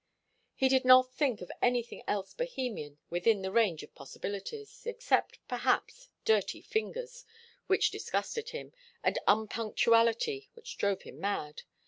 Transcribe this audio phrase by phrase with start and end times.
[0.55, 6.09] He did not think of anything else Bohemian within the range of possibilities, except, perhaps,
[6.25, 7.23] dirty fingers,
[7.67, 11.61] which disgusted him, and unpunctuality, which drove him mad.